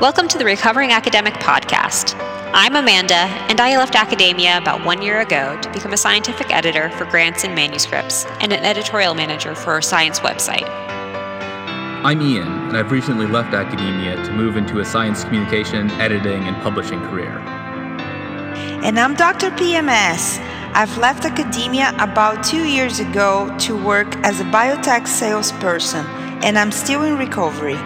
[0.00, 2.18] Welcome to the Recovering Academic Podcast.
[2.54, 6.88] I'm Amanda, and I left academia about one year ago to become a scientific editor
[6.92, 10.66] for grants and manuscripts and an editorial manager for a science website.
[12.02, 16.56] I'm Ian, and I've recently left academia to move into a science communication, editing, and
[16.62, 17.38] publishing career.
[18.82, 19.50] And I'm Dr.
[19.50, 20.38] PMS.
[20.72, 26.06] I've left academia about two years ago to work as a biotech salesperson,
[26.42, 27.76] and I'm still in recovery.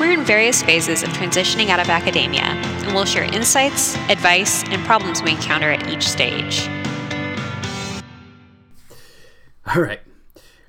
[0.00, 4.82] We're in various phases of transitioning out of academia, and we'll share insights, advice, and
[4.86, 6.66] problems we encounter at each stage.
[9.66, 10.00] All right.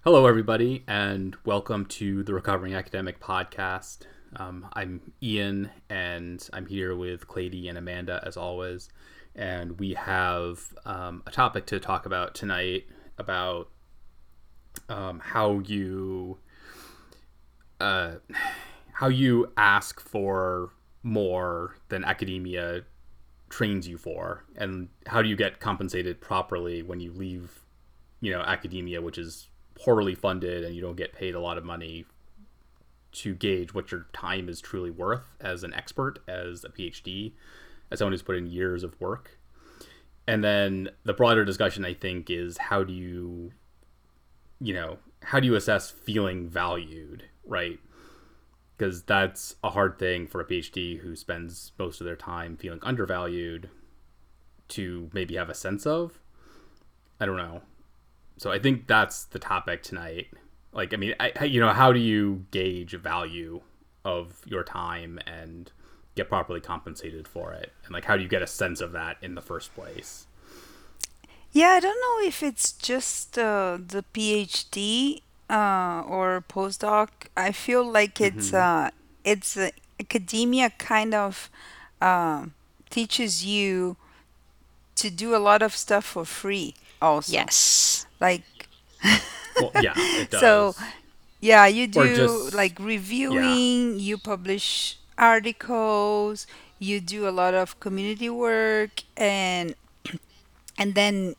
[0.04, 4.00] Hello, everybody, and welcome to the Recovering Academic Podcast.
[4.36, 8.90] Um, I'm Ian, and I'm here with Clady and Amanda, as always.
[9.34, 12.84] And we have um, a topic to talk about tonight
[13.18, 13.70] about
[14.90, 16.40] um, how you.
[17.80, 18.16] Uh,
[19.02, 20.70] how you ask for
[21.02, 22.84] more than academia
[23.50, 27.62] trains you for and how do you get compensated properly when you leave
[28.20, 31.66] you know academia which is poorly funded and you don't get paid a lot of
[31.66, 32.06] money
[33.12, 37.34] to gauge what your time is truly worth as an expert as a phd
[37.90, 39.38] as someone who's put in years of work?
[40.28, 43.52] And then the broader discussion i think is how do you
[44.60, 47.80] you know how do you assess feeling valued right
[48.82, 52.80] because that's a hard thing for a PhD who spends most of their time feeling
[52.82, 53.70] undervalued
[54.70, 56.20] to maybe have a sense of.
[57.20, 57.62] I don't know.
[58.38, 60.30] So I think that's the topic tonight.
[60.74, 63.62] Like, I mean, I, you know, how do you gauge value
[64.04, 65.72] of your time and
[66.16, 67.72] get properly compensated for it?
[67.86, 70.26] And like, how do you get a sense of that in the first place?
[71.52, 75.22] Yeah, I don't know if it's just uh, the PhD
[75.52, 78.56] uh, or postdoc, I feel like it's Mm-hmm.
[78.56, 78.92] uh,
[79.26, 81.52] it's uh, academia kind of
[82.02, 82.48] uh,
[82.90, 83.98] teaches you
[84.96, 87.50] to do a lot of stuff for free also.
[87.50, 88.06] Yes.
[88.22, 88.44] Like
[89.58, 90.76] Well, yeah, it so
[91.42, 92.80] yeah, you Or do just, like
[93.28, 93.60] yeah.
[93.60, 96.48] reviewing, you publish articles,
[96.80, 99.76] you do a lot of community work and
[100.78, 101.36] and then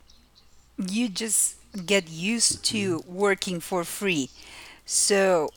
[0.79, 1.57] you just
[1.87, 4.31] get used to working for free.
[4.85, 5.51] So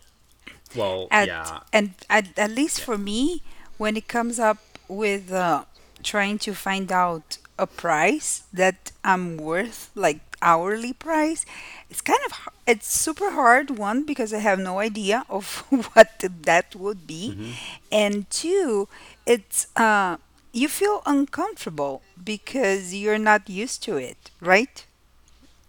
[0.74, 2.86] Well, at yeah, and at, at least yeah.
[2.86, 3.42] for me
[3.78, 5.66] when it comes up with uh,
[6.04, 11.46] trying to find out a price that i'm worth like hourly price
[11.90, 12.34] it's kind of
[12.68, 17.38] it's super hard one because i have no idea of what that would be.
[17.38, 17.52] Hmm
[17.92, 18.88] and two
[19.26, 20.18] it's uh
[20.52, 24.86] you feel uncomfortable because you're not used to it right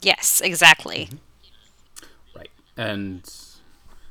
[0.00, 1.06] Yes, exactly.
[1.06, 1.16] hmm
[2.34, 2.50] Right.
[2.76, 3.28] And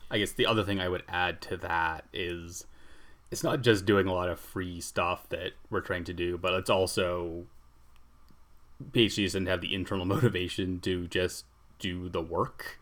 [0.09, 2.66] I guess the other thing I would add to that is
[3.31, 6.53] it's not just doing a lot of free stuff that we're trying to do, but
[6.53, 7.45] it's also
[8.91, 11.45] PhDs didn't have the internal motivation to just
[11.79, 12.79] do the work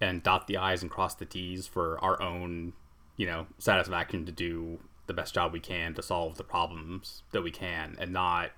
[0.00, 2.72] and dot the I's and cross the T's for our own,
[3.16, 7.42] you know, satisfaction to do the best job we can to solve the problems that
[7.42, 8.50] we can and not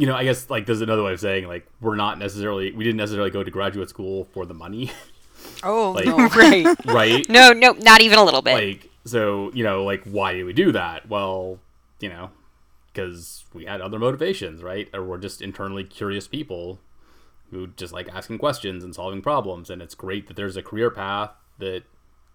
[0.00, 2.84] you know, I guess like there's another way of saying like we're not necessarily we
[2.84, 4.90] didn't necessarily go to graduate school for the money.
[5.62, 6.66] oh like no right.
[6.86, 7.28] right?
[7.28, 8.54] No, no, not even a little bit.
[8.54, 11.06] Like, so, you know, like, why do we do that?
[11.06, 11.58] Well,
[12.00, 12.30] you know,
[12.92, 14.88] because we had other motivations, right?
[14.94, 16.80] Or we're just internally curious people
[17.50, 19.68] who just like asking questions and solving problems.
[19.68, 21.82] And it's great that there's a career path that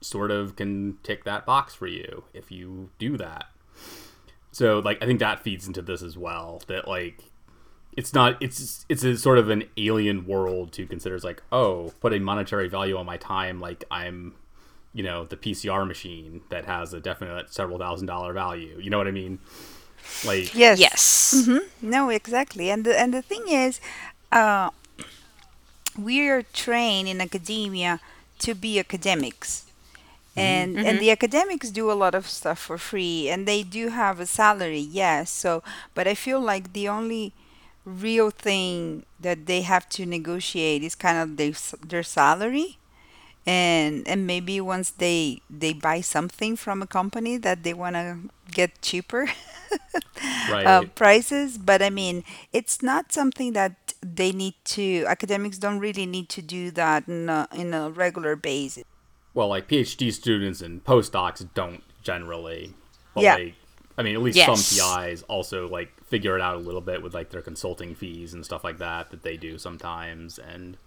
[0.02, 3.48] sort of can tick that box for you if you do that.
[4.52, 6.62] So, like, I think that feeds into this as well.
[6.68, 7.24] That, like,
[7.96, 11.16] it's not it's it's a sort of an alien world to consider.
[11.16, 14.34] As like oh put a monetary value on my time like i'm
[14.94, 18.78] you know the pcr machine that has a definite several thousand dollar value.
[18.80, 19.40] You know what i mean?
[20.24, 20.80] Like yes.
[20.80, 21.48] Yes.
[21.48, 22.70] hmm no exactly.
[22.70, 23.80] And the, and the thing is
[24.32, 24.70] uh,
[25.98, 28.00] we are trained in academia
[28.40, 29.66] to be academics.
[30.36, 33.64] Hmm and and hmm the academics do a lot of stuff for free and they
[33.64, 35.30] do have a salary yes.
[35.32, 35.64] So
[35.96, 37.34] but i feel like the only
[37.86, 42.78] real thing that they have to negotiate is kind of their, s- their salary.
[43.48, 48.18] And and maybe once they they buy something from a company that they want to
[48.52, 49.28] get cheaper
[49.94, 51.58] uh, right prices.
[51.58, 52.24] But i mean
[52.54, 57.30] it's not something that they need to academics don't really need to do that in
[57.30, 58.84] a, in a regular basis.
[59.34, 62.74] Well like phd students and postdocs don't generally
[63.14, 63.36] but yeah.
[63.36, 63.54] like
[63.98, 64.74] i mean at least some Yes.
[64.74, 68.46] pis also like figure it out a little bit with like their consulting fees and
[68.46, 70.78] stuff like that that they do sometimes and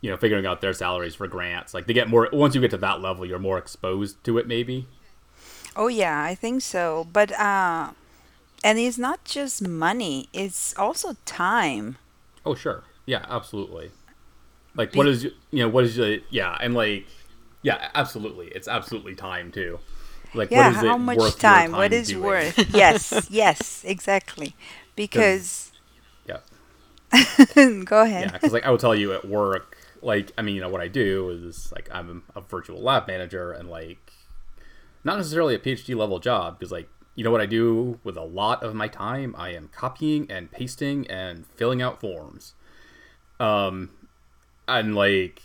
[0.00, 1.74] you know, figuring out their salaries for grants.
[1.74, 4.46] Like they get more once you get to that level, you're more exposed to it
[4.46, 4.86] maybe.
[5.76, 7.06] Oh yeah, I think so.
[7.12, 7.90] But uh
[8.64, 11.96] and it's not just money, it's also time.
[12.44, 12.82] Oh, sure.
[13.06, 13.90] Yeah, absolutely.
[14.74, 17.06] Like, what Be- is, y- you know, what is the, yeah, and like,
[17.62, 18.48] yeah, absolutely.
[18.48, 19.78] It's absolutely time too.
[20.34, 21.72] Like, yeah, is how it much worth time?
[21.72, 22.22] What time is doing?
[22.22, 22.74] worth?
[22.74, 24.54] Yes, yes, exactly.
[24.94, 25.72] Because,
[26.26, 26.38] yeah,
[27.84, 28.24] go ahead.
[28.24, 30.80] yeah, because like I will tell you at work, like, I mean, you know, what
[30.80, 34.12] I do is like I'm a virtual lab manager and like
[35.04, 38.22] not necessarily a PhD level job because like you know what I do with a
[38.22, 42.54] lot of my time, I am copying and pasting and filling out forms.
[43.40, 43.90] Um,
[44.68, 45.42] and like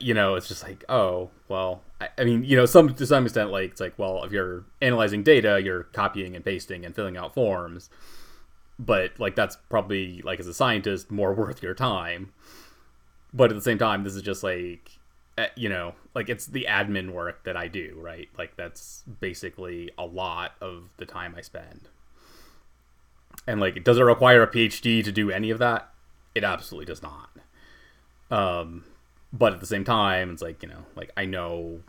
[0.00, 1.82] you know it's just like oh well
[2.18, 5.22] I, mean you know some to some extent like it's like well if you're analyzing
[5.22, 7.90] data you're copying and pasting and filling out forms.
[8.78, 12.32] But like that's probably like as a scientist more worth your time.
[13.32, 14.90] But at the same time this is just like
[15.36, 18.28] uh, you know like it's the admin work that i do right?
[18.38, 21.88] Like that's basically a lot of the time i spend.
[23.46, 25.90] And like does it require a phd to do any of that?
[26.34, 27.30] It absolutely does not.
[28.30, 28.84] Um
[29.34, 31.80] but at the same time it's like you know like i know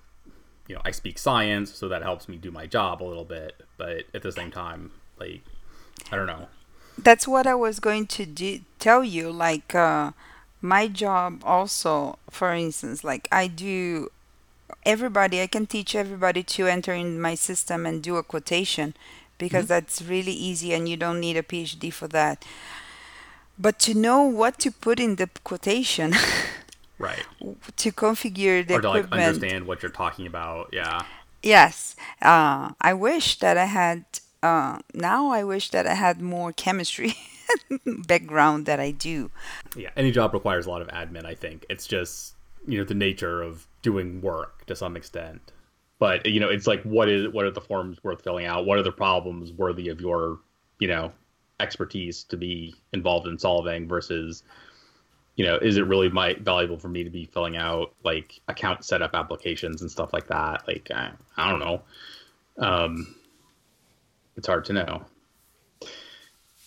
[0.67, 3.61] you know i speak science so that helps me do my job a little bit
[3.77, 5.41] but at the same time like
[6.11, 6.47] i don't know
[6.97, 9.29] That's what I was going to do, tell you.
[9.31, 10.11] Like, uh,
[10.61, 14.09] my job also, for instance, like I do
[14.85, 18.93] everybody, I can teach everybody to enter in my system and do a quotation
[19.37, 22.45] because hmm that's really easy and you don't need a PhD for that.
[23.57, 26.13] But to know what to put in the quotation,
[26.99, 27.25] right.
[27.77, 31.03] To configure the or to like understand what you're talking about yeah.
[31.43, 34.05] Yes, uh, I wish that I had.
[34.41, 37.15] Uh, now I wish that I had more chemistry
[37.85, 39.31] background that I do.
[39.75, 41.65] yeah any job requires a lot of admin i think.
[41.69, 42.35] It's just
[42.67, 45.51] you know the nature of doing work to some extent.
[45.99, 48.65] But you know it's like what is what are the forms worth filling out?
[48.65, 50.39] What are the problems worthy of your
[50.79, 51.11] you know
[51.59, 54.43] expertise to be involved in solving versus
[55.35, 58.85] you know is it really my valuable for me to be filling out like account
[58.85, 60.67] setup applications and stuff like that?
[60.67, 61.81] Like i, I don't know.
[62.57, 63.15] Um
[64.37, 65.05] it's hard to know.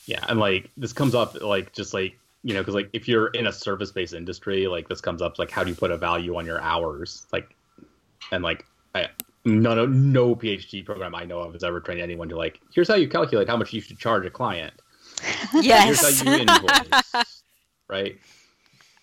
[0.06, 3.28] Yeah and like this comes up like just like you know because like if you're
[3.28, 5.96] in a service based industry like this comes up like how do you put a
[5.98, 7.26] value on your hours?
[7.32, 7.54] Like
[8.32, 9.06] and like i
[9.44, 12.88] none of no phd program i know of has ever trained anyone to like here's
[12.88, 14.74] how you calculate how much you should charge a client.
[15.52, 16.24] Here's how Yes.
[16.24, 17.36] you invoice
[17.88, 18.18] right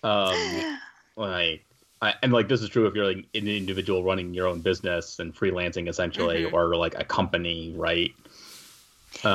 [0.02, 0.64] um
[1.16, 1.64] like
[2.02, 5.18] I, and like this is true if you're like an individual running your own business
[5.18, 8.14] and freelancing essentially hmm or like a company right?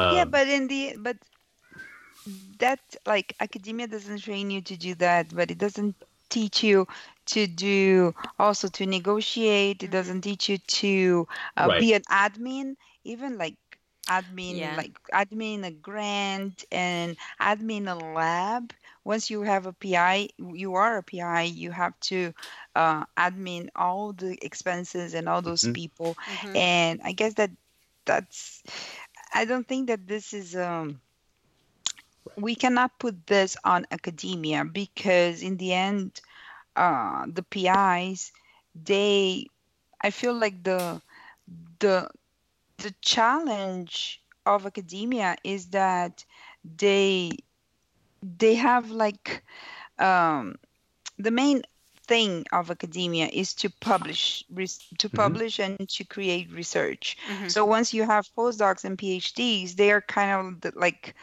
[0.09, 1.17] Yeah, um but in the but
[2.59, 5.95] that like academia doesn't train you to do that, but it doesn't
[6.29, 6.87] teach you
[7.25, 9.83] to do also to negotiate.
[9.83, 11.77] It hmm doesn't teach you to uh, right.
[11.77, 13.55] be an admin, even like
[14.09, 14.77] admin, Yeah.
[14.77, 18.73] like admin a grant and admin a lab.
[19.03, 22.33] Once you have a PI, you are a PI, you have to
[22.75, 26.17] uh, admin all the expenses and all those hmm people.
[26.27, 27.51] hmm And I guess that
[28.05, 28.61] that's,
[29.33, 31.01] I don't think that this is um
[32.35, 36.21] we cannot put this on academia because in the end
[36.75, 38.31] uh the PIs
[38.75, 39.45] they
[40.01, 41.01] I feel like the
[41.79, 42.09] the
[42.81, 46.25] the challenge of academia is that
[46.63, 47.31] they
[48.21, 49.43] they have like
[49.99, 50.55] um
[51.17, 51.61] the main
[52.07, 57.17] thing of academia is to publish res- to hmm publish and to create research.
[57.27, 61.15] Hmm so once you have postdocs and phds they are kind of like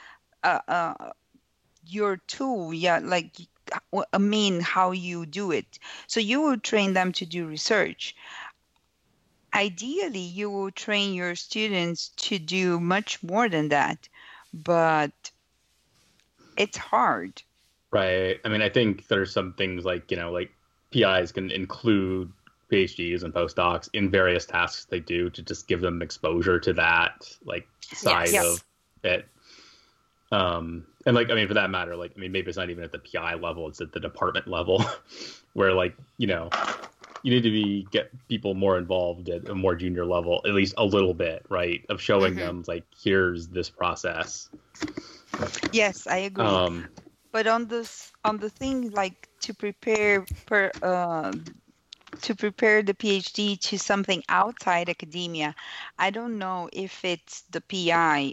[0.44, 0.94] uh, uh,
[1.86, 3.36] your tool yeah like
[3.92, 5.78] y- i mean how you do it.
[6.06, 8.14] So you will train them to do research
[9.54, 14.08] ideally you will train your students to do much more than that
[14.52, 15.12] but
[16.56, 17.42] it's hard
[17.90, 18.38] Right.
[18.44, 20.50] I mean, I think there's some things like, you know, like
[20.92, 22.30] PIs can include
[22.70, 27.26] PhDs and postdocs in various tasks they do to just give them exposure to that
[27.44, 28.44] like side Yes.
[28.44, 28.64] of
[29.04, 29.26] it.
[30.30, 32.84] Um, and like, I mean, for that matter, like, I mean, maybe it's not even
[32.84, 34.84] at the PI level, it's at the department level
[35.54, 36.50] where like, you know,
[37.22, 40.74] you need to be get people more involved at a more junior level, at least
[40.78, 41.84] a little bit, right?
[41.88, 44.50] Of showing hmm them like, here's this process.
[45.72, 46.88] yes i agree Um,
[47.32, 51.32] but on this on the thing like to prepare per uh,
[52.22, 55.54] to prepare the phd to something outside academia
[55.98, 58.32] i don't know if it's the pi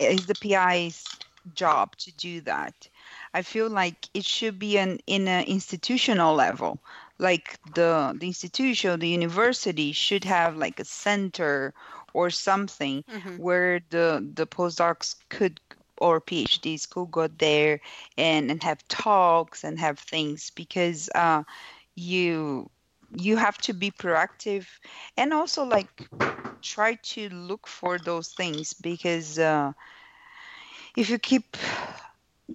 [0.00, 1.20] is the pi's
[1.54, 2.88] job to do that
[3.34, 6.80] I feel like it should be an in an institutional level.
[7.18, 11.74] Like the the institution, the university should have like a center
[12.14, 13.36] or something Mhm.
[13.36, 15.60] where the the postdocs could
[15.98, 17.80] or PhDs could go there
[18.18, 21.44] and, and have talks and have things because uh,
[21.94, 22.70] you
[23.16, 24.66] you have to be proactive
[25.16, 25.88] and also like
[26.62, 29.72] try to look for those things because uh,
[30.96, 31.56] if you keep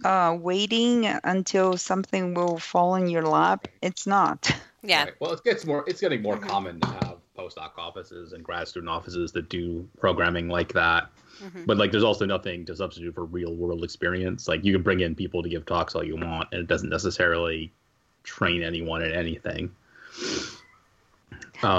[0.04, 4.52] uh, waiting until something will fall in your lap, it's not.
[4.82, 5.04] Yeah.
[5.04, 5.14] Right.
[5.20, 5.84] Well, it gets more.
[5.88, 6.48] It's getting more Mhm.
[6.48, 11.10] common to have postdoc offices and grad student offices that do programming like that.
[11.42, 11.66] Mhm.
[11.66, 14.48] But like, there's also nothing to substitute for real world experience.
[14.48, 16.90] Like, you can bring in people to give talks all you want, and it doesn't
[16.90, 17.72] necessarily
[18.24, 19.72] train anyone in anything.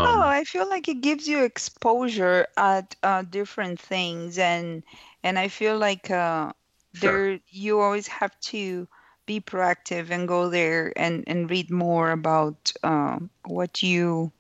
[0.05, 4.83] oh, Um, I feel like it gives you exposure at uh, different things, and
[5.23, 6.53] and I feel like uh,
[6.93, 7.23] Sure.
[7.23, 8.89] there you always have to
[9.27, 14.33] be proactive and go there and and read more about um, what you.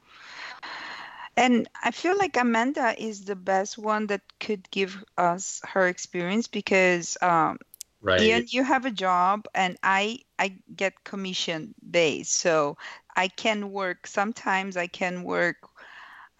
[1.36, 6.46] And I feel like Amanda is the best one that could give us her experience
[6.48, 7.58] because um,
[8.00, 8.20] right.
[8.20, 12.76] Ian, you have a job, and I I get commission based, so
[13.16, 14.06] I can work.
[14.06, 15.56] Sometimes I can work.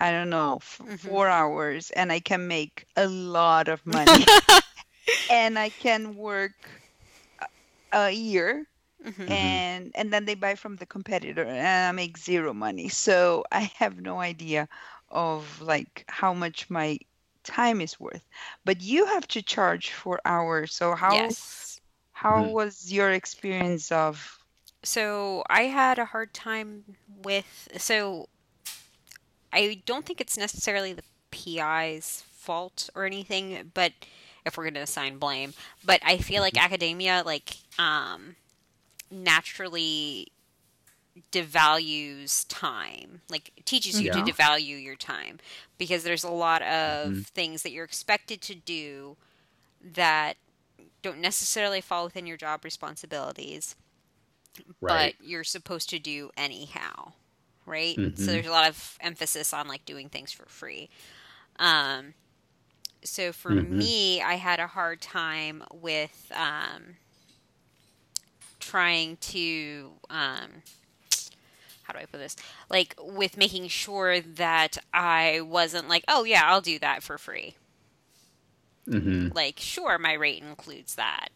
[0.00, 0.88] I don't know, f- Mhm.
[0.88, 4.32] four hours, and I can make a lot of money.
[5.50, 6.70] and I can work
[7.40, 7.46] a,
[7.92, 8.66] a year,
[9.04, 9.62] Mhm.
[9.68, 12.88] and and then they buy from the competitor, and I make zero money.
[12.88, 14.68] So I have no idea
[15.10, 16.98] of like how much my
[17.44, 18.24] time is worth.
[18.64, 20.74] But you have to charge for hours.
[20.74, 21.80] So how Yes.
[22.12, 22.48] how Mhm.
[22.48, 24.38] was your experience of?
[24.82, 27.68] So I had a hard time with.
[27.78, 28.28] So
[29.52, 33.92] I don't think it's necessarily the PI's fault or anything, but
[34.44, 35.52] if we're going to assign blame,
[35.84, 38.36] but I feel like academia, like, um,
[39.10, 40.28] naturally
[41.32, 44.22] devalues time like teaches you Yeah.
[44.22, 45.38] to devalue your time
[45.76, 47.26] because there's a lot of Mhm.
[47.26, 49.16] things that you're expected to do
[49.82, 50.36] that
[51.02, 53.74] don't necessarily fall within your job responsibilities
[54.80, 55.14] right.
[55.18, 57.12] but you're supposed to do anyhow,
[57.66, 57.96] right?
[57.96, 58.18] Mhm.
[58.18, 60.88] So there's a lot of emphasis on like doing things for free.
[61.58, 62.14] Um,
[63.04, 63.70] so for Mhm.
[63.70, 66.96] me, I had a hard time with um,
[68.58, 70.62] trying to um,
[71.82, 72.36] how do I put this?
[72.68, 77.54] Like with making sure that I wasn't like, oh yeah, I'll do that for free.
[78.86, 81.30] hmm Like, sure, my rate includes that.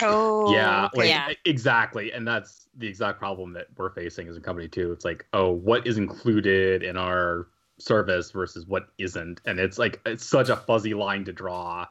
[0.00, 1.32] Oh, yeah, like Yeah.
[1.44, 4.92] exactly, and that's the exact problem that we're facing as a company too.
[4.92, 10.00] It's like, oh, what is included in our service versus what isn't, and it's like
[10.06, 11.86] it's such a fuzzy line to draw.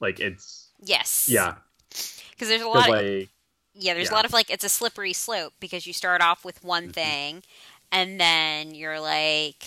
[0.00, 1.26] Like it's Yes.
[1.26, 1.56] yeah,
[2.30, 2.90] Because there's a lot.
[2.90, 3.30] Of, like
[3.74, 6.64] yeah, there's a lot of like it's a slippery slope because you start off with
[6.64, 6.90] one Mhm.
[6.90, 7.42] thing,
[7.92, 9.64] and then you're like,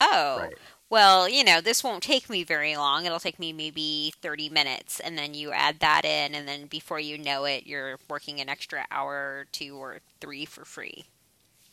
[0.00, 3.06] oh, right, well, you know, this won't take me very long.
[3.06, 5.00] It'll take me maybe 30 minutes.
[5.00, 8.48] And then you add that in, and then before you know it, you're working an
[8.48, 11.06] extra hour or two or three for free.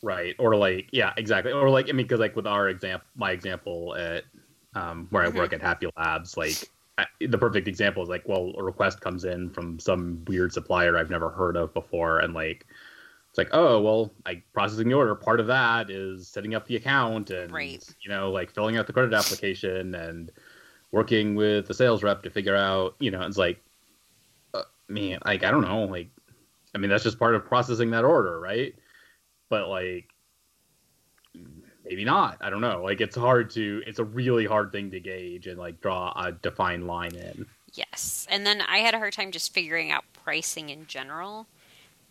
[0.02, 3.32] Right, or like yeah, exactly, or like I mean, because like with our example, my
[3.32, 4.24] example at
[4.74, 5.26] um, where Mhm.
[5.26, 9.00] I work at Happy Labs, like I, the perfect example is like, well, a request
[9.00, 12.66] comes in from some weird supplier I've never heard of before, and like
[13.30, 15.14] it's like, oh, well, like processing the order.
[15.14, 17.82] Part of that is setting up the account and Right.
[18.02, 20.32] you know, like filling out the credit application and
[20.92, 23.62] working with the sales rep to figure out, you know, it's like,
[24.54, 26.08] uh, man, like I don't know, like,
[26.74, 28.74] I mean, that's just part of processing that order, right?
[29.48, 30.08] But like,
[31.84, 32.38] maybe not.
[32.40, 32.82] I don't know.
[32.82, 33.82] Like, it's hard to.
[33.86, 37.46] It's a really hard thing to gauge and like draw a defined line in.
[37.74, 38.26] Yes.
[38.30, 41.46] And then I had a hard time just figuring out pricing in general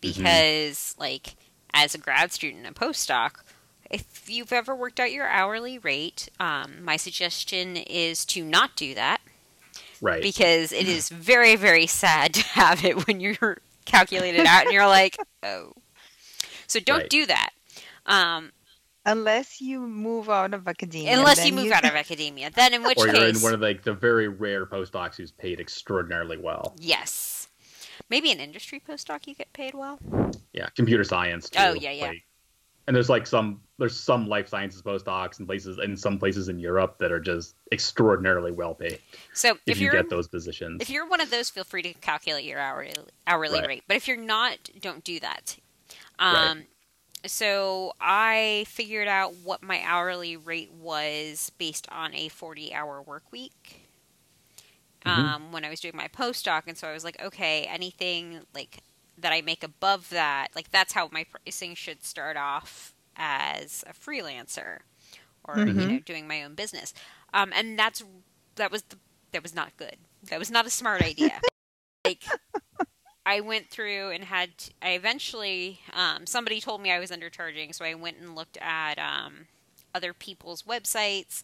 [0.00, 1.34] because, like,
[1.74, 3.42] as a grad student and postdoc,
[3.90, 8.94] if you've ever worked out your hourly rate, um, my suggestion is to not do
[8.94, 9.20] that
[10.00, 10.22] Right.
[10.22, 14.86] because it is very, very sad to have it when you're calculated out and you're
[14.86, 15.72] like, oh.
[16.68, 17.10] So don't Right.
[17.10, 17.50] do that.
[18.06, 18.52] Um,
[19.06, 21.16] Unless you move out of academia.
[21.18, 22.50] unless then you move out of academia.
[22.50, 25.30] Then, in which or you're case, in one of like the very rare postdocs who's
[25.32, 26.74] paid extraordinarily well.
[26.78, 27.48] yes.
[28.10, 29.98] Maybe an industry postdoc you get paid well.
[30.52, 31.50] Yeah, computer science.
[31.50, 31.58] Too.
[31.60, 32.06] Oh, yeah, yeah.
[32.08, 32.22] Like,
[32.86, 36.58] and there's like some there's some life sciences postdocs in places in some places in
[36.58, 38.98] Europe that are just extraordinarily well paid
[39.34, 40.80] So if, if, you get those positions.
[40.80, 42.92] If you're one of those, feel free to calculate your hourly
[43.26, 43.68] hourly Right.
[43.68, 43.84] rate.
[43.86, 45.56] But if you're not, don't do that.
[46.18, 46.66] Um,
[47.26, 53.32] So I figured out what my hourly rate was based on a 40 hour work
[53.32, 53.88] week.
[55.04, 58.78] um, when I was doing my postdoc, and so I was like, okay, anything like
[59.18, 63.92] that I make above that, like that's how my pricing should start off as a
[63.92, 64.78] freelancer
[65.44, 65.76] or Mhm.
[65.76, 66.94] you know doing my own business.
[67.32, 68.02] Um, and that's
[68.56, 68.98] that was the,
[69.32, 69.96] that was not good.
[70.30, 71.42] That was not a smart idea.
[72.04, 72.24] like
[73.28, 77.74] I went through and had t I eventually um, somebody told me I was undercharging,
[77.74, 79.46] so I went and looked at um,
[79.94, 81.42] other people's websites,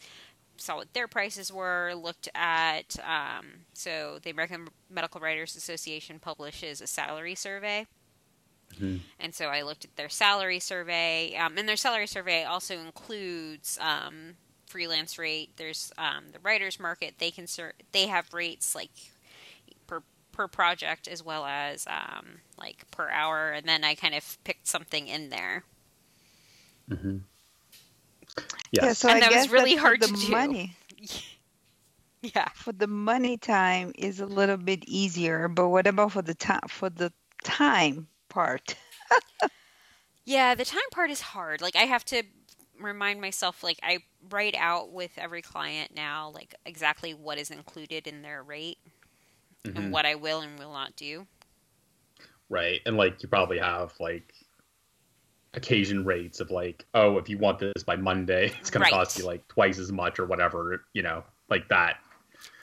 [0.57, 6.81] saw what their prices were, looked at um, so the American Medical Writers Association publishes
[6.81, 7.87] a salary survey.
[8.81, 9.01] Mhm.
[9.21, 13.79] And so I looked at their salary survey, um, and their salary survey also includes
[13.81, 14.37] um,
[14.67, 15.51] freelance rate.
[15.57, 17.15] There's um, the writers market.
[17.19, 18.91] They can ser- they have rates like
[20.35, 23.53] per per project as well as um, like per hour.
[23.53, 25.65] And then I kind of picked something in there.
[26.91, 27.19] Mm-hmm.
[28.81, 28.95] Yeah, Yes.
[28.95, 30.37] so And I that was guess really hard for to the do.
[30.37, 30.77] money.
[32.23, 32.49] Yeah.
[32.53, 36.69] For the money time is a little bit easier, but what about for the time
[36.69, 37.13] for the
[37.43, 38.77] time part?
[40.25, 41.61] Yeah, the time part is hard.
[41.61, 42.23] Like I have to
[42.81, 43.99] remind myself like I
[44.31, 48.79] write out with every client now like exactly what is included in their rate
[49.65, 49.77] Mhm.
[49.77, 51.27] and what I will and will not do.
[52.49, 52.81] Right.
[52.87, 54.35] And like you probably have like
[55.55, 58.93] occasion rates of like, oh, if you want this by Monday, it's gonna Right.
[58.93, 61.99] cost you like twice as much or whatever, you know, like that.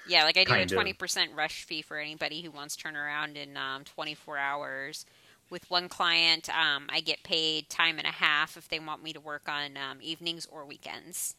[0.08, 3.55] Yeah, like I do a twenty percent rush fee for anybody who wants turnaround in
[3.58, 5.05] um, twenty four hours.
[5.50, 9.12] With one client, um, I get paid time and a half if they want me
[9.12, 11.36] to work on um, evenings or weekends.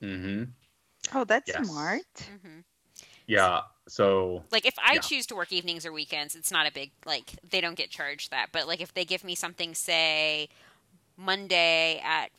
[0.00, 0.44] Mm-hmm.
[1.14, 1.68] Oh, that's Yes.
[1.68, 2.02] smart.
[2.44, 2.60] hmm
[3.26, 3.62] Yeah.
[3.90, 5.00] So Like if I Yeah.
[5.00, 8.30] choose to work evenings or weekends, it's not a big like they don't get charged
[8.30, 8.50] that.
[8.52, 10.48] But like if they give me something, say
[11.16, 12.30] Monday at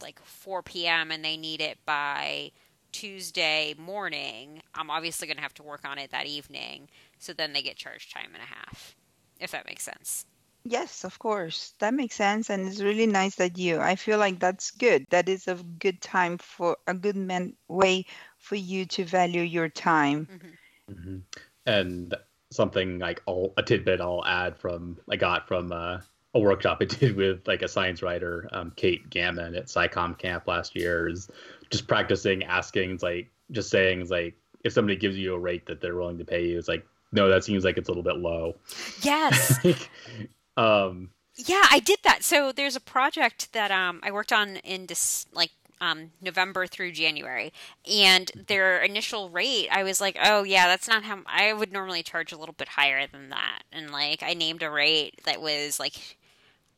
[0.00, 1.10] like four p.m.
[1.10, 2.52] and they need it by
[2.92, 6.88] Tuesday morning, I'm obviously going to have to work on it that evening.
[7.18, 8.94] So then they get charged time and a half,
[9.40, 10.26] if that makes sense.
[10.64, 11.74] Yes, of course.
[11.78, 12.50] That makes sense.
[12.50, 15.06] And it's really nice that you, I feel like that's good.
[15.10, 18.04] That is a good time for a good man, way
[18.38, 20.28] for you to value your time.
[20.30, 20.48] Mm-hmm.
[20.90, 21.22] Mhm.
[21.66, 22.14] And
[22.50, 26.00] something like I'll, a tidbit I'll add from I got from uh,
[26.34, 30.46] a workshop I did with like a science writer, um, Kate Gammon at SciComm Camp
[30.46, 31.28] last year, is
[31.70, 35.96] just practicing asking, like just saying, like if somebody gives you a rate that they're
[35.96, 38.56] willing to pay you, it's like no, that seems like it's a little bit low.
[39.02, 39.58] Yes.
[40.56, 42.22] um, Yeah, I did that.
[42.22, 46.92] So there's a project that um, I worked on in this like um, November through
[46.92, 47.52] January,
[47.90, 52.02] and their initial rate, I was like, oh yeah, that's not how I would normally
[52.02, 55.78] charge a little bit higher than that, and like I named a rate that was
[55.80, 56.18] like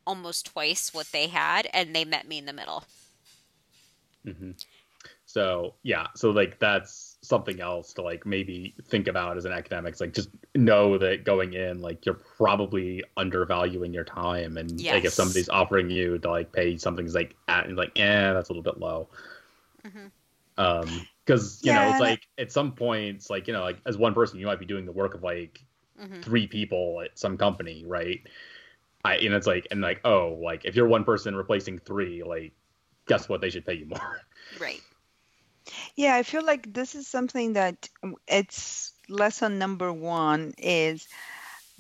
[0.07, 2.85] almost twice what they had, and they met me in the middle.
[4.25, 4.55] mhm.
[5.27, 9.93] So yeah, so like that's something else to like maybe think about as an academic.
[9.93, 15.05] It's like just know that going in, like you're probably undervaluing your time, and like
[15.05, 18.51] if somebody's offering you to like pay something that's like at and like eh, that's
[18.51, 19.09] a little bit low.
[19.85, 20.13] Mhm.
[20.59, 24.15] Um, because you know it's like at some points, like you know, like as one
[24.15, 25.65] person, you might be doing the work of like
[25.99, 28.21] hmm three people at some company, right?
[29.05, 32.53] I and it's like and like oh, like if you're one person replacing three, like
[33.09, 33.41] guess what?
[33.41, 34.21] They should pay you more.
[34.57, 34.85] Right.
[35.97, 41.07] Yeah, I feel like this is something that um, it's lesson number one is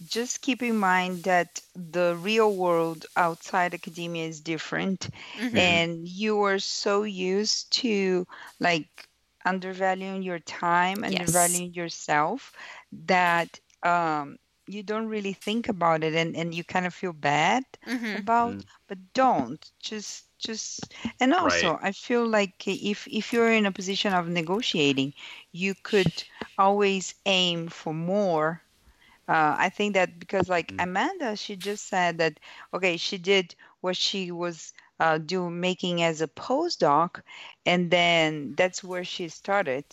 [0.05, 5.55] just keep in mind that the real world outside academia is different Mhm.
[5.55, 8.27] and you are so used to
[8.61, 9.09] like
[9.45, 11.19] undervaluing your time and Yes.
[11.19, 12.53] undervaluing yourself
[12.93, 17.65] that um, you don't really think about it and, and you kind of feel bad
[17.85, 18.65] hmm about Mm.
[18.89, 24.13] but don't just just and also i feel like if if you're in a position
[24.13, 25.13] of negotiating
[25.53, 26.25] you could
[26.59, 28.63] always aim for more
[29.29, 30.85] uh, i think that because like Mm.
[30.85, 32.39] amanda she just said that
[32.75, 37.21] okay she did what she was uh, do making as a postdoc
[37.67, 39.85] and then that's where she started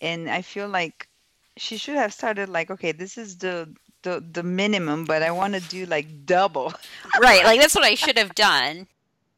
[0.00, 1.08] and i feel like
[1.56, 5.54] she should have started like okay this is the the, the minimum but i want
[5.54, 6.72] to do like double
[7.20, 7.44] Right.
[7.44, 8.86] Like that's what I should have done.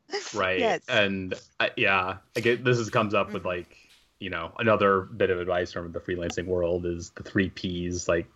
[0.34, 0.80] right Yes.
[0.88, 3.46] and uh, yeah i get this is comes up with Mhm.
[3.46, 3.76] like
[4.20, 8.26] you know another bit of advice from the freelancing world is the three p's like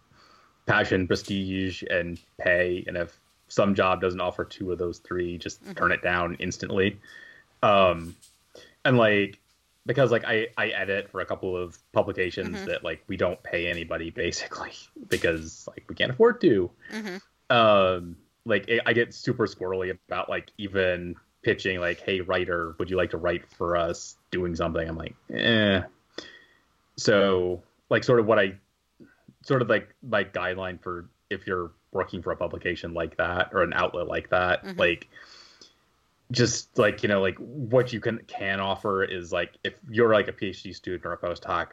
[0.66, 5.64] passion prestige and pay and if some job doesn't offer two of those three just
[5.64, 5.76] Mhm.
[5.76, 6.98] turn it down instantly
[7.62, 8.14] um
[8.84, 9.38] and like
[9.86, 12.64] because like i i edit for a couple of publications Mhm.
[12.66, 14.72] that like we don't pay anybody basically
[15.08, 17.16] because like we can't afford to hmm
[17.50, 22.90] um like I- i get super squirrely about like even pitching like hey writer would
[22.90, 25.80] you like to write for us doing something i'm like eh
[26.96, 28.52] so like sort of what i
[29.44, 33.62] sort of like my guideline for if you're working for a publication like that or
[33.62, 34.78] an outlet like that, Mhm.
[34.78, 35.08] like
[36.30, 40.28] just like you know like what you can can offer is like if you're like
[40.28, 41.68] a PhD student or a postdoc,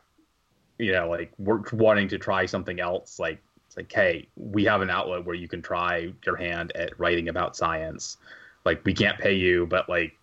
[0.78, 4.82] you know like we're wanting to try something else, like it's like hey, we have
[4.82, 8.18] an outlet where you can try your hand at writing about science.
[8.66, 10.18] Like we can't pay you, but like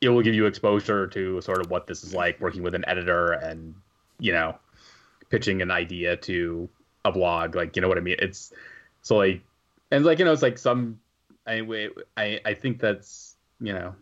[0.00, 2.84] it will give you exposure to sort of what this is like working with an
[2.88, 3.74] editor and
[4.18, 4.56] you know
[5.30, 6.68] pitching an idea to
[7.04, 8.52] a blog like you know what i mean it's
[9.02, 9.40] so like
[9.90, 10.98] and like you know it's like some
[11.46, 13.94] anyway i i think that's you know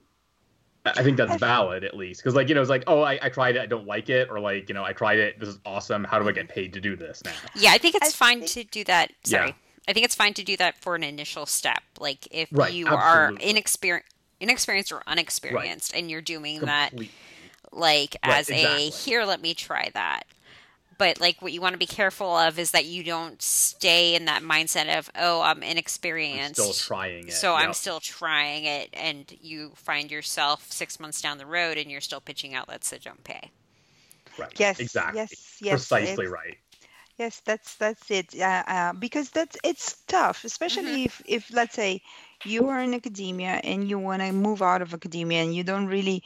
[0.84, 3.18] i I think that's valid at least because like you know it's like oh I,
[3.22, 5.48] I tried it i don't like it or like you know i tried it this
[5.50, 8.08] is awesome how do i get paid to do this now Yeah, I think it's
[8.08, 9.12] I fine think- to do that.
[9.24, 9.48] Sorry.
[9.48, 9.54] Yeah.
[9.88, 11.82] I think it's fine to do that for an initial step.
[11.98, 13.50] Like if Right, you are absolutely.
[13.50, 14.08] inexperienced
[14.40, 16.94] inexperienced or unexperienced and you're doing that
[17.72, 20.22] like Right, as a here let me try that.
[20.96, 24.24] But like what you want to be careful of is that you don't stay in
[24.26, 26.60] that mindset of oh I'm I'm inexperienced.
[26.60, 31.38] still trying it so I'm still trying it and you find yourself 6 months down
[31.38, 33.50] the road and you're still pitching outlets that don't pay.
[34.38, 36.58] right Yes, exactly yes, yes, precisely it's- right
[37.20, 38.34] Yes, that's that's it.
[38.40, 42.02] Uh, uh, because that's it's tough, especially if if let's say
[42.44, 45.86] you are in academia and you want to move out of academia and you don't
[45.88, 46.24] really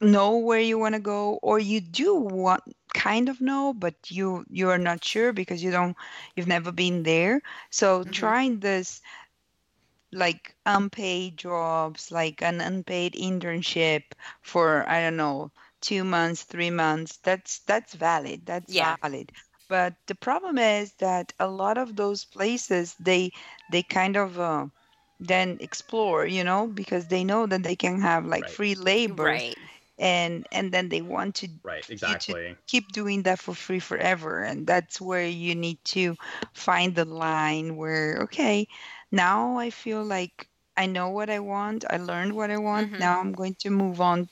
[0.00, 2.62] know where you want to go, or you do want
[2.94, 5.96] kind of know, but you you are not sure because you don't
[6.36, 7.42] you've never been there.
[7.70, 8.10] So Mhm.
[8.10, 9.02] trying this
[10.12, 14.02] like unpaid jobs, like an unpaid internship
[14.42, 17.18] for I don't know two months, three months.
[17.18, 18.46] That's that's valid.
[18.46, 18.96] That's Yeah.
[19.00, 19.32] valid.
[19.70, 23.32] But the problem is that a lot of those places they
[23.70, 24.66] they kind of uh,
[25.20, 28.58] then explore, you know, because they know that they can have like Right.
[28.58, 29.58] free labor, Right.
[29.98, 34.66] and and then they want to right exactly keep doing that for free forever and
[34.66, 36.16] that's where you need to
[36.54, 38.66] find the line where okay
[39.12, 42.98] now i feel like i know what i want i learned what i want Mhm.
[42.98, 44.28] now i'm going to move on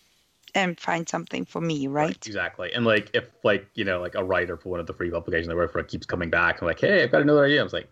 [0.59, 4.23] and find something for me right, exactly and like if like you know like a
[4.25, 6.81] writer for one of the free publications i work for keeps coming back and like
[6.81, 7.88] hey i've got another idea i was like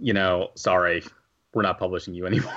[0.00, 1.02] you know sorry
[1.52, 2.52] we're not publishing you anymore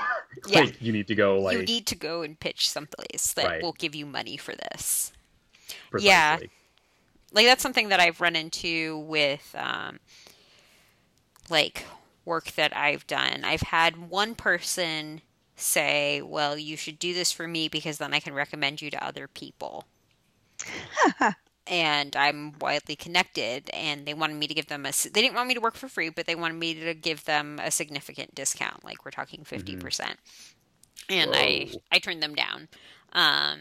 [0.48, 0.62] Yeah.
[0.62, 3.62] like you need to go like you need to go and pitch someplace that Right.
[3.64, 5.12] will give you money for this.
[5.90, 6.08] precisely.
[6.10, 6.38] yeah.
[7.34, 10.00] Like that's something that I've run into with um,
[11.50, 11.86] like
[12.26, 13.44] work that I've done.
[13.44, 15.22] I've had one person
[15.58, 19.04] say, "Well, you should do this for me because then I can recommend you to
[19.06, 19.86] other people."
[21.68, 24.92] and I'm widely connected, and they wanted me to give them a.
[24.92, 27.60] They didn't want me to work for free, but they wanted me to give them
[27.64, 30.18] a significant discount, like we're talking 50 percent.
[31.10, 32.70] And I I turned them down,
[33.14, 33.60] um,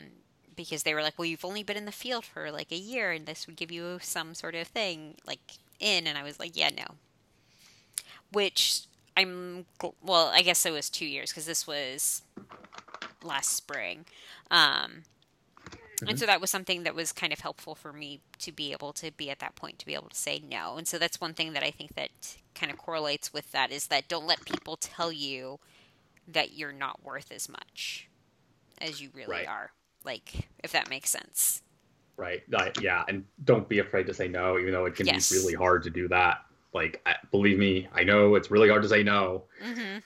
[0.57, 3.13] because they were like, "Well, you've only been in the field for like a year,
[3.13, 5.41] and this would give you some sort of thing like
[5.81, 6.97] in." And I was like, "Yeah, no."
[8.33, 8.85] Which
[9.17, 9.67] I'm
[10.03, 12.23] well, I guess it was two years because this was
[13.23, 14.07] last spring.
[14.51, 15.05] Um,
[16.07, 18.93] and so that was something that was kind of helpful for me to be able
[18.95, 20.77] to be at that point to be able to say no.
[20.77, 22.11] And so that's one thing that I think that
[22.55, 25.59] kind of correlates with that is that don't let people tell you
[26.29, 28.11] that you're not worth as much
[28.81, 29.47] as you really Right.
[29.47, 29.73] are.
[30.05, 31.63] Like if that makes sense.
[32.17, 35.27] right Uh, yeah and don't be afraid to say no even though it can Yes.
[35.29, 36.39] be really hard to do that
[36.73, 40.03] like I, believe me i know it's really hard to say no Mhm.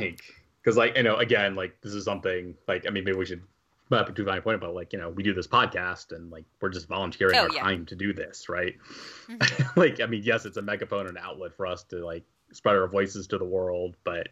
[0.00, 0.20] like
[0.62, 3.42] because like you know again like this is something like i mean maybe we should
[3.90, 6.44] not be too fine point about like you know we do this podcast and like
[6.60, 7.62] we're just volunteering Oh, our yeah.
[7.62, 8.76] time to do this right
[9.28, 9.76] Mhm.
[9.76, 12.86] like i mean yes it's a megaphone and outlet for us to like spread our
[12.88, 14.28] voices to the world but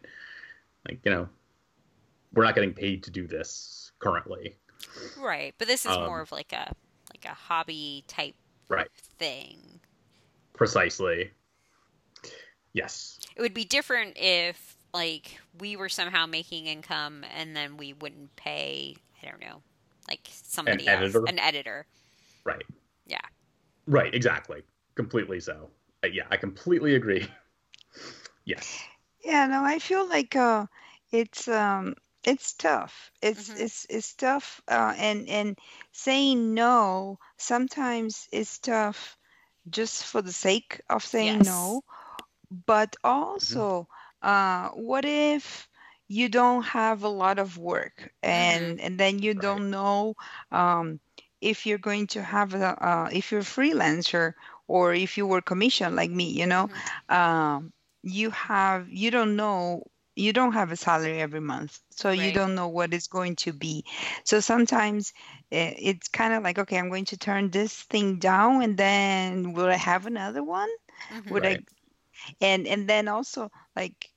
[0.87, 1.29] like you know
[2.33, 4.55] we're not getting paid to do this currently
[5.17, 5.55] Right.
[5.57, 6.71] But this is Um, more of like a
[7.13, 8.35] like a hobby type
[8.67, 8.87] Right.
[9.17, 9.79] thing.
[10.53, 11.31] precisely
[12.75, 17.93] yes It would be different if like we were somehow making income and then we
[17.93, 19.61] wouldn't pay I don't know,
[20.07, 21.25] like somebody else, editor?
[21.27, 21.87] an editor.
[22.45, 22.65] right
[23.07, 23.25] Yeah.
[23.87, 24.61] right exactly
[24.95, 25.69] completely so
[26.03, 27.25] Uh, yeah i completely agree
[28.45, 28.83] yes
[29.23, 30.67] Yeah, no, I feel like uh,
[31.11, 33.11] it's um, it's tough.
[33.21, 33.59] It's Mhm.
[33.59, 35.57] it's it's tough, uh, and and
[35.91, 39.17] saying no sometimes is tough,
[39.69, 41.45] just for the sake of saying Yes.
[41.45, 41.83] no.
[42.65, 43.87] But also,
[44.21, 45.67] uh, what if
[46.07, 49.47] you don't have a lot of work, and and then you Right.
[49.47, 50.15] don't know
[50.51, 50.99] um,
[51.41, 54.33] if you're going to have a uh, if you're a freelancer
[54.67, 56.69] or if you were commissioned like me, you know
[57.09, 57.71] um,
[58.03, 59.83] you have you don't know
[60.15, 63.51] you don't have a salary every month so you don't know what it's going to
[63.53, 63.83] be
[64.23, 65.13] so sometimes
[65.51, 69.53] eh, it's kind of like okay i'm going to turn this thing down and then
[69.53, 70.69] will i have another one
[71.09, 71.29] Mhm.
[71.29, 71.45] Would Right.
[71.45, 71.57] I
[72.41, 74.09] and and then also like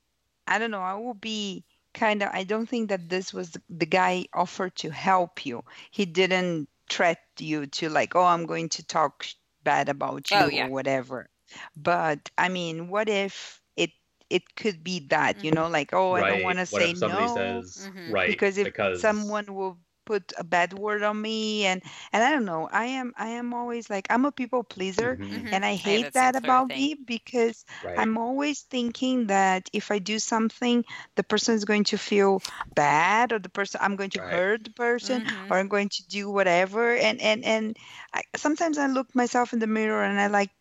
[0.47, 3.61] I don't know, I will be kind of I don't think that this was the,
[3.69, 5.63] the guy offered to help you.
[5.91, 9.25] He didn't threat you to like, oh, I'm going to talk
[9.63, 10.63] bad about you Oh, yeah.
[10.63, 11.29] or whatever.
[11.75, 13.91] But I mean, what if it
[14.29, 17.27] it could be that, you know, like, oh, I don't want to say if somebody
[17.27, 18.05] no says Mhm.
[18.05, 21.81] right because if because someone will put a bad word on me and
[22.13, 25.43] and I don't know, I am I am always like I'm a people pleaser Mhm.
[25.43, 25.47] Mhm.
[25.51, 28.61] and I I hate that that same sort of about me because right I'm always
[28.61, 30.83] thinking that if I do something,
[31.15, 32.41] the person is going to feel
[32.75, 34.29] bad, or the person I'm going to Right.
[34.29, 35.49] hurt the person, Mhm.
[35.49, 36.95] or I'm going to do whatever.
[36.95, 37.77] And and and
[38.13, 40.51] I, sometimes I look myself in the mirror and I like,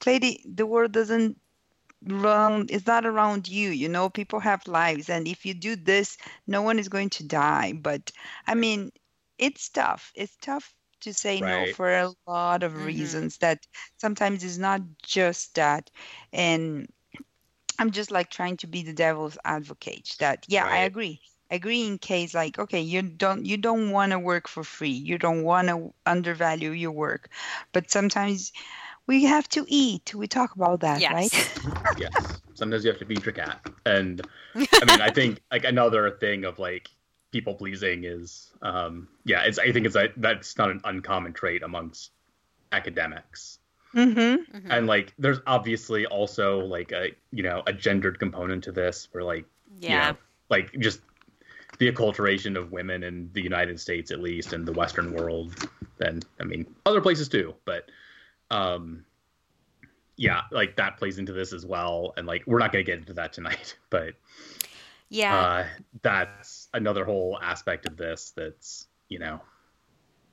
[0.00, 1.38] Clady, the world doesn't
[2.06, 3.36] It's not around you.
[3.36, 7.24] You know, people have lives, and if you do this, no one is going to
[7.24, 7.72] die.
[7.72, 8.10] But
[8.46, 8.90] I mean,
[9.38, 10.12] it's tough.
[10.14, 12.84] It's tough to say no for a lot of Mhm.
[12.84, 15.90] reasons that sometimes it's not just that
[16.32, 16.88] and
[17.78, 21.86] i'm just like trying to be the devil's advocate that yeah i agree I agree
[21.86, 25.42] in case like okay you don't you don't want to work for free you don't
[25.44, 27.28] want to undervalue your work
[27.72, 28.52] but sometimes
[29.06, 31.12] we have to eat we talk about that Yes.
[31.12, 34.22] right yes sometimes you have to feed your cat and
[34.82, 36.88] i mean i think like another thing of like
[37.32, 41.62] people pleasing is um yeah it's i think it's a, that's not an uncommon trait
[41.62, 42.10] amongst
[42.72, 43.58] academics
[43.94, 44.70] mm-hmm Mhm.
[44.70, 49.24] and like there's obviously also like a you know a gendered component to this where
[49.24, 50.12] like you Yeah.
[50.12, 50.16] know,
[50.48, 51.00] like just
[51.78, 55.68] the acculturation of women in the United States, at least, and the Western world,
[56.00, 57.54] and I mean other places too.
[57.64, 57.90] But
[58.54, 59.04] um,
[60.16, 62.14] yeah, like that plays into this as well.
[62.16, 64.14] And like we're not going to get into that tonight, but
[65.08, 65.34] Yeah.
[65.34, 65.64] uh,
[66.02, 69.40] that's another whole aspect of this that's you know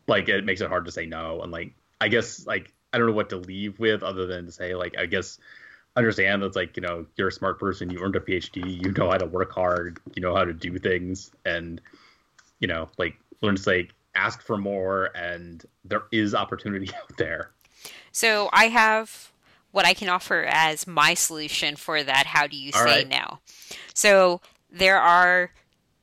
[0.07, 1.41] like it makes it hard to say no.
[1.41, 4.51] And like I guess like I don't know what to leave with other than to
[4.51, 5.39] say like I guess
[5.95, 9.11] understand that's like you know you're a smart person you earned a phd you know
[9.11, 11.81] how to work hard you know how to do things and
[12.59, 17.51] you know like learn to like ask for more and there is opportunity out there
[18.11, 19.31] So I have
[19.71, 22.27] what I can offer as my solution for that.
[22.27, 23.07] How do you All say right.
[23.07, 23.39] no?
[23.93, 25.51] So there are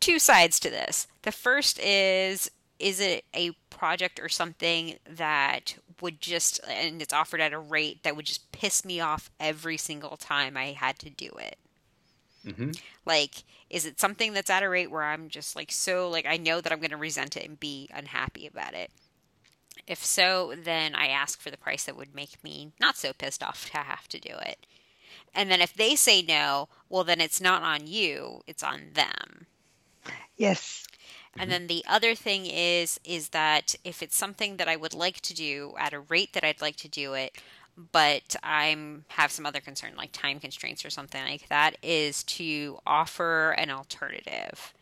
[0.01, 1.07] two sides to this.
[1.23, 7.41] The first is is it a project or something that would just and it's offered
[7.41, 11.11] at a rate that would just piss me off every single time I had to
[11.11, 11.59] do it?
[12.47, 12.71] mm-hmm.
[13.05, 16.37] Like, is it something that's at a rate where I'm just like so like I
[16.37, 18.91] know that I'm going to resent it and be unhappy about it?
[19.89, 23.43] If so, then I ask for the price that would make me not so pissed
[23.43, 24.67] off to have to do it.
[25.35, 29.47] And then if they say no, well then it's not on you, it's on them.
[30.37, 30.87] yes
[31.39, 35.21] And then the other thing is is that if it's something that I would like
[35.23, 37.41] to do at a rate that I'd like to do it,
[37.93, 42.79] but I'm have some other concern like time constraints or something like that is to
[42.87, 44.75] offer an alternative.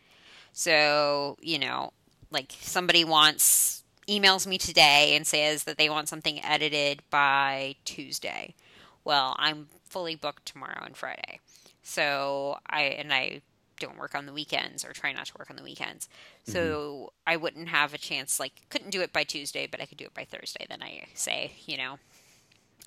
[0.51, 1.93] So, you know,
[2.31, 8.55] like somebody wants emails me today and says that they want something edited by Tuesday.
[9.03, 11.39] Well, I'm fully booked tomorrow and Friday.
[11.81, 13.41] So, I and I
[13.79, 16.09] don't work on the weekends or try not to work on the weekends.
[16.45, 19.97] So I wouldn't have a chance like couldn't do it by Tuesday, but I could
[19.97, 20.65] do it by Thursday.
[20.67, 21.99] Then I say, you know,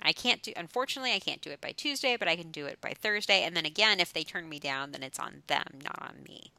[0.01, 2.81] I can't do unfortunately I can't do it by Tuesday, but I can do it
[2.81, 3.43] by Thursday.
[3.43, 6.51] And then again, if they turn me down, then it's on them, not on me.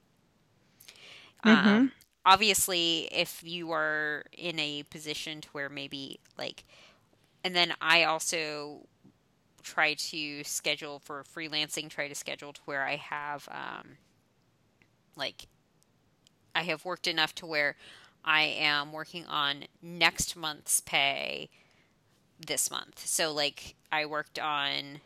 [1.44, 1.92] Um,
[2.24, 6.64] obviously, if you are in a position to where maybe like,
[7.44, 8.86] and then I also
[9.62, 13.96] try to schedule for freelancing, try to schedule to where I have, um,
[15.16, 15.46] like,
[16.54, 17.76] I have worked enough to where
[18.24, 21.48] I am working on next month's pay
[22.44, 23.06] this month.
[23.06, 25.00] So, like, I worked on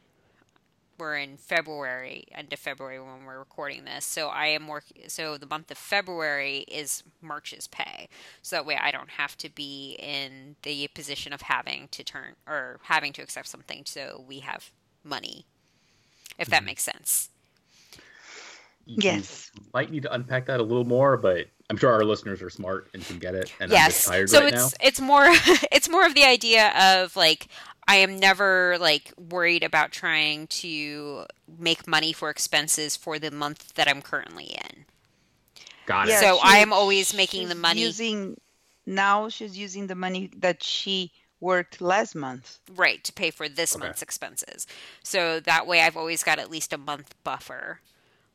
[0.98, 4.04] we're in February, end of February when we're recording this.
[4.04, 5.02] So I am working.
[5.08, 8.08] So the month of February is March's pay.
[8.42, 12.34] So that way I don't have to be in the position of having to turn
[12.46, 13.82] or having to accept something.
[13.84, 14.70] So we have
[15.04, 15.46] money,
[16.38, 16.66] if that mm-hmm.
[16.66, 17.30] makes sense.
[18.86, 19.50] You Yes.
[19.74, 22.88] might need to unpack that a little more but i'm sure our listeners are smart
[22.94, 24.04] and can get it and i'm just yes.
[24.06, 25.26] tired So right it's now it's more
[25.72, 26.68] it's more of the idea
[27.02, 27.48] of like
[27.88, 31.26] I am never like worried about trying to
[31.58, 34.86] make money for expenses for the month that I'm currently in.
[35.86, 38.40] got Yeah, it So she- I am always making the money using
[38.86, 43.76] now she's using the money that she worked last month right to pay for this
[43.76, 43.78] Okay.
[43.78, 44.66] month's expenses.
[45.02, 47.80] So that way I've always got at least a month buffer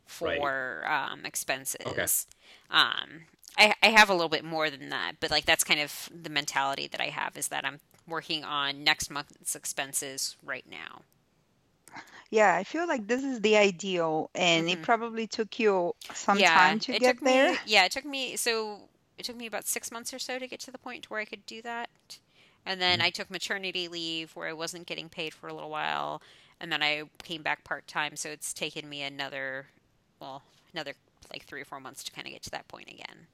[0.06, 2.28] for um, expenses.
[2.70, 3.26] Um,
[3.58, 6.30] I, I have a little bit more than that, but like that's kind of the
[6.30, 11.02] mentality that I have is that I'm working on next month's expenses right now.
[12.30, 14.82] Yeah, I feel like this is the ideal, and it Mhm.
[14.82, 17.54] probably took you some yeah, time to get there.
[17.54, 17.60] me.
[17.64, 18.36] Yeah, it took me.
[18.38, 21.20] So it took me about six months or so to get to the point where
[21.20, 21.90] I could do that.
[22.66, 26.22] And then I took maternity leave where I wasn't getting paid for a little while,
[26.60, 28.16] and then I came back part time.
[28.16, 29.68] So it's taken me another,
[30.20, 30.94] well, another
[31.32, 33.28] like three or four months to kind of get to that point again.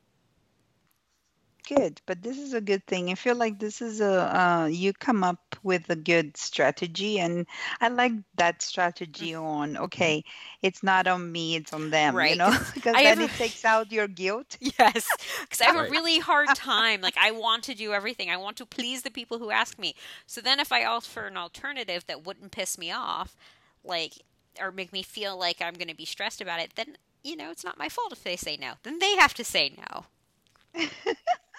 [1.67, 3.11] Good, but this is a good thing.
[3.11, 7.45] I feel like this is a uh, you come up with a good strategy, and
[7.81, 10.23] I like that strategy on, okay,
[10.63, 13.21] it's not on me, it's on them, you Right, know, 'cause because I then have
[13.21, 14.57] it takes out your guilt.
[14.79, 17.01] Yes, because I have a really hard time.
[17.01, 18.29] Like, I want to do everything.
[18.29, 19.95] I want to please the people who ask me.
[20.25, 23.35] So then, if I offer an alternative that wouldn't piss me off,
[23.83, 24.13] like,
[24.59, 27.51] or make me feel like I'm going to be stressed about it, then, you know,
[27.51, 28.73] it's not my fault if they say no.
[28.83, 30.05] Then they have to say no.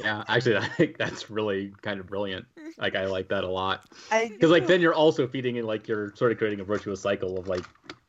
[0.00, 2.46] Yeah, actually, I think that's really kind of brilliant.
[2.76, 6.14] Like, I like that a lot because, like, then you're also feeding in, like, you're
[6.14, 7.64] sort of creating a virtuous cycle of like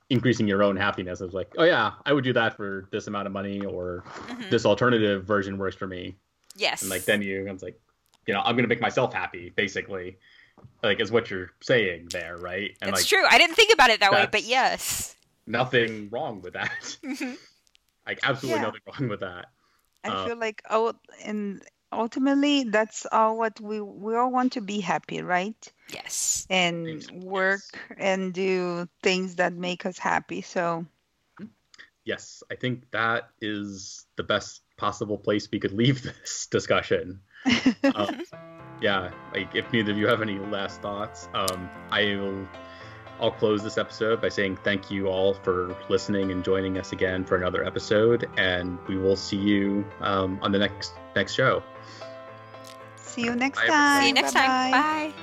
[0.10, 1.22] increasing your own happiness.
[1.22, 4.50] It's like, oh yeah, I would do that for this amount of money, or Mhm.
[4.50, 6.16] this alternative version works for me,
[6.56, 6.82] Yes.
[6.82, 7.80] and like then you, it's like,
[8.28, 10.18] you know, I'm gonna make myself happy, basically,
[10.84, 12.76] like is what you're saying there, right?
[12.82, 13.26] And That's like, true.
[13.28, 15.16] I didn't think about it that way, but yes.
[15.48, 16.98] nothing wrong with that.
[17.04, 17.38] Mhm.
[18.08, 18.66] like, absolutely Yeah.
[18.66, 19.48] nothing wrong with that.
[20.04, 24.62] I uh, feel like oh, and ultimately that's all what we we all want to
[24.62, 25.72] be happy, right?
[25.94, 26.48] yes.
[26.50, 27.98] And Basically, work yes.
[27.98, 30.42] and do things that make us happy.
[30.42, 30.86] So
[32.06, 37.22] yes, I think that is the best possible place we could leave this discussion.
[37.96, 38.22] Um,
[38.82, 42.48] yeah, like if neither of you have any last thoughts, um, I'll
[43.22, 47.26] I'll close this episode by saying thank you all for listening and joining us again
[47.26, 51.62] for another episode, and we will see you um, on the next next show.
[52.96, 53.80] see you next Bye, everyone.
[53.80, 54.02] time.
[54.02, 54.72] See you next time.
[54.72, 55.12] Bye-bye.
[55.12, 55.14] Bye.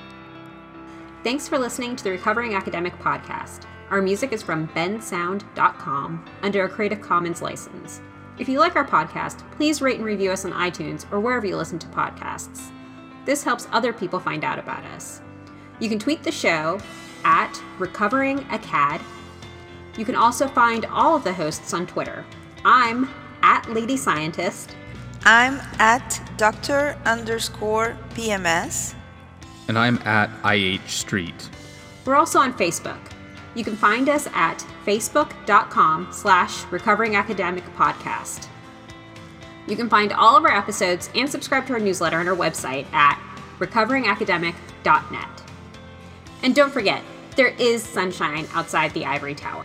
[1.23, 3.63] Thanks for listening to the Recovering Academic Podcast.
[3.89, 8.01] Our music is from bensound.com under a Creative Commons license.
[8.37, 11.57] If you like our podcast, please rate and review us on iTunes or wherever you
[11.57, 12.69] listen to podcasts.
[13.25, 15.21] This helps other people find out about us.
[15.79, 16.79] You can tweet the show
[17.27, 19.01] at Recovering Acad.
[19.97, 22.25] You can also find all of the hosts on Twitter.
[22.63, 23.09] I'm
[23.41, 24.77] at Lady Scientist.
[25.25, 26.97] I'm at Dr.
[27.05, 28.95] underscore PMS.
[29.67, 31.49] And I'm at IH Street.
[32.05, 32.99] We're also on Facebook.
[33.55, 38.47] You can find us at facebook.com slash recovering academic podcast.
[39.67, 42.85] You can find all of our episodes and subscribe to our newsletter on our website
[42.93, 43.21] at
[43.59, 45.43] recoveringacademic.net.
[46.43, 47.03] And don't forget,
[47.37, 49.63] there is sunshine outside the ivory tower.